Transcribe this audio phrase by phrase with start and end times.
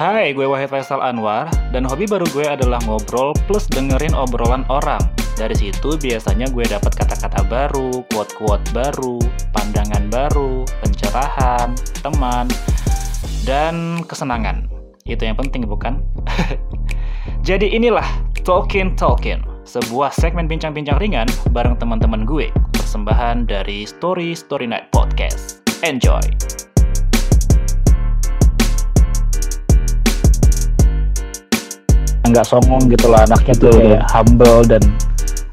[0.00, 4.96] Hai, gue Wahid Faisal Anwar, dan hobi baru gue adalah ngobrol plus dengerin obrolan orang.
[5.36, 9.20] Dari situ biasanya gue dapat kata-kata baru, quote-quote baru,
[9.52, 12.48] pandangan baru, pencerahan, teman,
[13.44, 14.72] dan kesenangan.
[15.04, 16.00] Itu yang penting bukan?
[17.48, 18.08] Jadi inilah
[18.40, 25.60] Talkin Talkin, sebuah segmen bincang-bincang ringan bareng teman-teman gue, persembahan dari Story Story Night Podcast.
[25.84, 26.24] Enjoy!
[32.30, 33.80] Nggak songong gitu lah anaknya tuh Betul.
[33.82, 34.82] kayak humble dan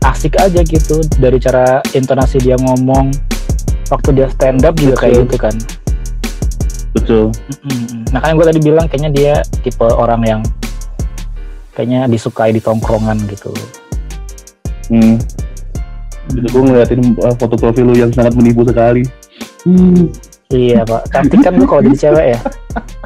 [0.06, 3.12] asik aja gitu dari cara intonasi dia ngomong.
[3.88, 5.56] Waktu dia stand up juga kayak gitu kan.
[6.92, 7.24] Betul.
[8.12, 10.42] Nah kan gue tadi bilang kayaknya dia tipe orang yang
[11.72, 13.54] kayaknya disukai di tongkrongan gitu.
[14.92, 15.16] Hmm.
[16.28, 19.08] Gitu, gue ngeliatin uh, foto profil lu yang sangat menipu sekali.
[19.64, 20.12] Hmm.
[20.52, 21.12] iya pak.
[21.12, 22.40] Cantik kan lu kalau jadi cewek ya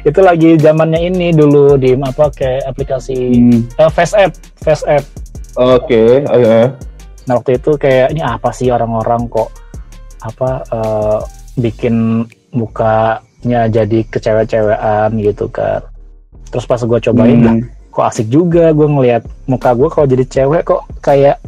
[0.00, 3.60] itu lagi zamannya ini dulu di apa kayak aplikasi Hmm.
[3.76, 5.04] eh, face app face app
[5.56, 6.72] oke oh, ya.
[7.28, 9.52] Nah waktu itu kayak ini apa sih orang-orang kok
[10.24, 11.18] apa eh,
[11.60, 15.84] bikin mukanya jadi kecewe-cewean gitu kan.
[16.50, 17.46] Terus pas gue cobain Hmm.
[17.46, 17.56] lah,
[17.92, 21.38] kok asik juga gue ngelihat muka gue kalau jadi cewek kok kayak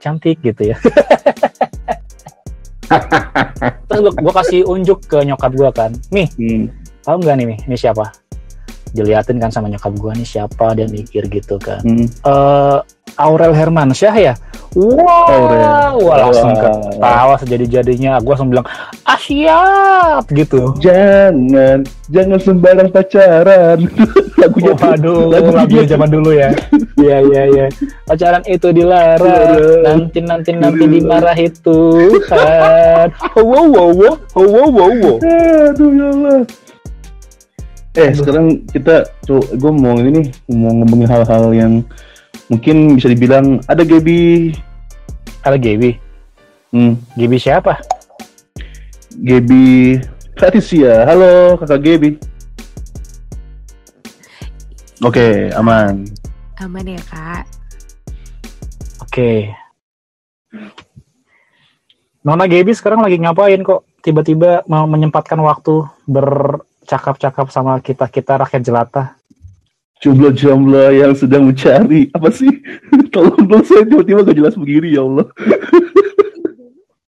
[0.00, 0.76] cantik gitu ya.
[3.86, 6.66] Terus gue kasih unjuk ke nyokap gue kan, nih Hmm.
[7.06, 8.10] Tahu nggak nih, nih ini siapa?
[8.90, 11.78] Diliatin kan sama nyokap gue nih siapa dia mikir gitu kan.
[11.86, 12.06] Hmm.
[12.10, 12.78] eh
[13.16, 14.34] Aurel Hermansyah ya.
[14.76, 15.64] Wah, Aurel.
[16.04, 18.20] wah langsung ketawa sejadi-jadinya.
[18.20, 18.66] Gue langsung bilang,
[19.08, 20.76] ah siap gitu.
[20.82, 21.80] jangan
[22.12, 23.88] jangan sembarang pacaran
[24.40, 26.52] lagunya Waduh, lagu lagu dia zaman dulu ya.
[26.96, 27.66] Iya iya iya.
[28.08, 30.96] Pacaran itu dilarang, nanti nanti nanti Dilarang.
[30.96, 33.06] dimarahi Tuhan.
[33.36, 35.16] Oh, wow wow wow, wow wow wow.
[35.20, 36.40] aduh ya Allah
[37.96, 41.72] eh sekarang kita gue mau ini nih mau ngomongin hal-hal yang
[42.52, 44.52] mungkin bisa dibilang ada Gaby
[45.40, 45.96] Ada Gaby.
[46.76, 47.80] hmm, Gaby siapa?
[49.16, 49.96] Gaby
[50.36, 52.10] Patricia halo kakak Gaby
[55.04, 56.08] Oke, aman.
[56.56, 57.44] Aman ya kak?
[59.04, 59.52] Oke.
[62.24, 63.84] Nona Gaby sekarang lagi ngapain kok?
[64.00, 65.84] Tiba-tiba mau menyempatkan waktu
[66.86, 69.04] bercakap-cakap sama kita-kita rakyat jelata.
[69.98, 72.62] Jomblo-jomblo yang sedang mencari apa sih?
[73.12, 75.26] Tolong dong saya tiba-tiba gak jelas begini ya Allah.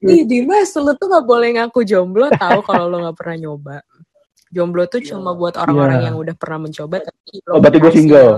[0.07, 3.77] Ih Dimas, lu tuh gak boleh ngaku jomblo tahu kalau lo gak pernah nyoba.
[4.49, 6.07] Jomblo tuh cuma buat orang-orang Iya.
[6.09, 8.01] yang udah pernah mencoba tapi Oh, berarti gua berhasil.
[8.01, 8.33] single.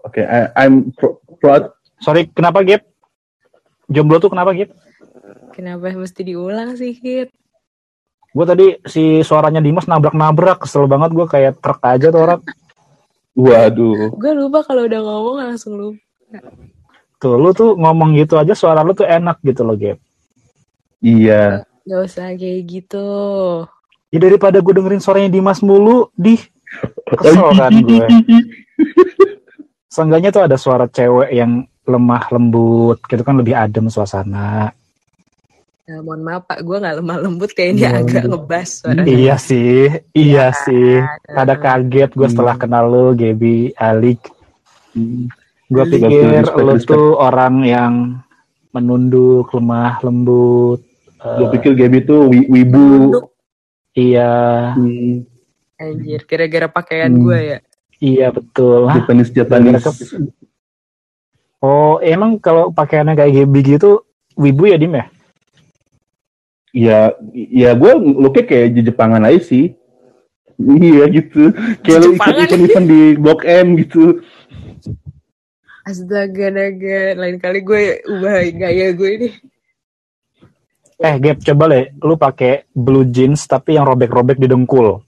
[0.00, 1.68] Oke, I- I'm pro- proud.
[2.00, 2.80] Sorry, kenapa Gap?
[3.92, 4.72] Jomblo tuh kenapa Gap?
[5.52, 7.28] Kenapa mesti diulang sih, Kit?
[8.32, 12.40] Gue tadi si suaranya Dimas nabrak-nabrak, kesel banget gue kayak truk aja tuh orang.
[13.36, 14.16] Waduh.
[14.16, 16.00] Gue lupa kalau udah ngomong langsung lupa.
[17.16, 19.96] Tuh, lu tuh ngomong gitu aja suara lu tuh enak gitu loh Gap.
[21.00, 21.64] Iya.
[21.86, 23.08] Gak usah kayak gitu.
[24.12, 26.36] Ya daripada gue dengerin suaranya Dimas mulu, di
[27.12, 28.06] kesel kan gue.
[29.88, 34.74] Seenggaknya tuh ada suara cewek yang lemah lembut gitu kan lebih adem suasana.
[35.86, 39.06] Nah, mohon maaf Pak, gue gak lemah lembut kayaknya Iya, agak ngebas suaranya.
[39.06, 40.98] Iya sih, iya sih.
[40.98, 41.38] kan?
[41.38, 42.62] Ada kaget gue setelah Hmm.
[42.64, 44.18] kenal lu, Gaby, Alik.
[44.90, 45.30] Hmm.
[45.64, 46.90] Gue pikir Respect, respect.
[46.90, 47.92] tuh orang yang
[48.70, 50.82] menunduk, lemah, lembut.
[51.16, 52.86] Eh, Gue pikir Gaby tuh wi- wibu.
[53.06, 53.24] Nunduk.
[53.94, 54.32] Iya,
[54.74, 55.22] Hmm.
[55.76, 57.22] Anjir, kira-kira pakaian Hmm.
[57.22, 57.58] gue ya.
[57.96, 58.90] iya betul.
[58.90, 59.86] Japanese Japanese.
[61.58, 64.02] Oh, emang kalau pakaiannya kayak Gaby gitu,
[64.34, 65.06] wibu ya Dim ya?
[66.74, 69.74] Ya, ya gue looknya kayak Jepangan aja sih.
[70.56, 71.52] Iya gitu.
[71.84, 72.44] Kayak lu Jepangan.
[72.48, 74.24] event-event di Blok M gitu.
[75.86, 77.14] Astaga, naga.
[77.14, 79.28] Lain kali gue ubah gaya gue ini.
[80.96, 85.04] Eh, Gap, coba deh, lu pakai blue jeans tapi yang robek-robek di dengkul.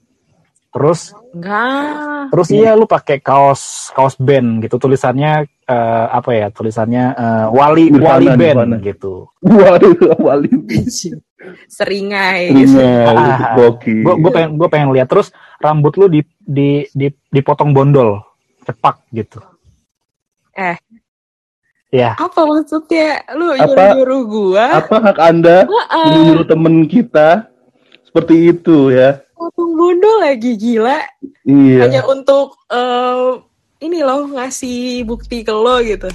[0.69, 2.29] Terus, Enggak.
[2.29, 6.47] terus iya lu pakai kaos kaos band gitu tulisannya eh, apa ya?
[6.53, 8.77] Tulisannya eh, Wali Nirvana, Wali band Nirvana.
[8.85, 9.13] gitu.
[9.41, 10.49] Waduh, wali.
[11.65, 12.79] Seringai gitu.
[12.79, 13.55] Nah, Ah.
[13.55, 14.03] boki.
[14.03, 18.19] Gue gue pengen gue pengen lihat terus rambut lu di di di dipotong bondol,
[18.63, 19.39] cepak gitu.
[20.53, 20.75] Eh.
[21.89, 23.25] Ya, Apa maksudnya?
[23.33, 23.65] Lu Apa?
[23.65, 24.65] nyuruh-nyuruh gua?
[24.77, 26.05] Apa hak Anda Heeh.
[26.13, 27.49] menyuruh temen kita
[28.05, 29.25] seperti itu ya?
[29.33, 31.01] Potong bondo lagi gila.
[31.49, 31.89] Iya.
[31.89, 33.41] Hanya untuk eh,
[33.81, 36.11] ini loh ngasih bukti ke lo gitu.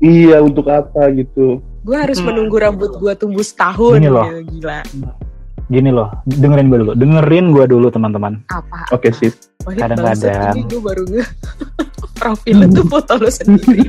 [0.00, 1.60] Iya, untuk apa gitu?
[1.80, 2.28] Gue harus Hmm.
[2.28, 4.24] menunggu rambut gue tumbuh setahun Gini loh.
[4.26, 4.80] gitu, gila.
[5.66, 8.42] gini loh, dengerin gue dulu, dengerin gue dulu teman-teman.
[8.48, 8.90] Apa?
[8.90, 9.38] Oke sip.
[9.62, 10.50] Oh, Kadang-kadang.
[10.52, 11.24] Ini gue baru nge
[12.18, 13.86] profil itu foto lo sendiri.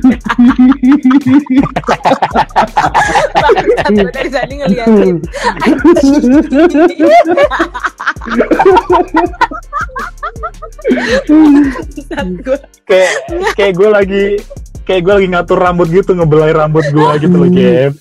[4.08, 5.16] Dari tadi ngeliatin.
[12.84, 13.12] Kayak
[13.54, 14.24] kayak gue lagi
[14.82, 17.92] kayak gue lagi ngatur rambut gitu, ngebelai rambut gue gitu loh, Gap.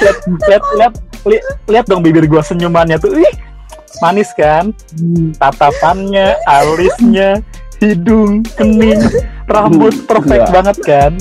[0.00, 0.16] lihat
[0.48, 0.94] lihat lihat
[1.28, 3.12] li- lihat dong bibir gue senyumannya tuh.
[3.20, 3.34] Ih
[4.00, 4.72] manis kan?
[5.36, 7.44] Tatapannya alisnya
[7.80, 9.00] hidung kening
[9.48, 11.12] rambut perfect banget kan